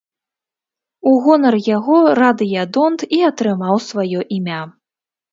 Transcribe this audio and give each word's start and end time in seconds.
У 1.09 1.11
гонар 1.25 1.57
яго 1.77 1.97
радыядонт 2.19 2.99
і 3.17 3.19
атрымаў 3.27 3.75
сваё 3.89 4.19
імя. 4.39 4.63